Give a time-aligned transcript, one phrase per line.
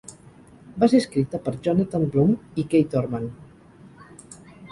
[0.83, 3.31] Va ser escrita per Jonathan Blum i Kate Orman.